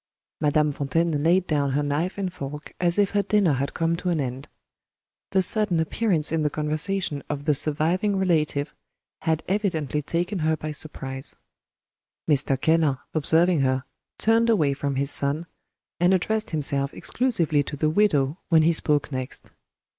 [0.39, 4.09] Madame Fontaine laid down her knife and fork as if her dinner had come to
[4.09, 4.47] an end.
[5.29, 8.73] The sudden appearance in the conversation of the "surviving relative,"
[9.19, 11.35] had evidently taken her by surprise.
[12.27, 12.59] Mr.
[12.59, 13.83] Keller, observing her,
[14.17, 15.45] turned away from his son,
[15.99, 19.51] and addressed himself exclusively to the widow when he spoke next.